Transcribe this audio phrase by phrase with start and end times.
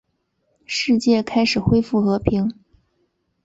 [0.65, 2.51] 世界开始恢复和平。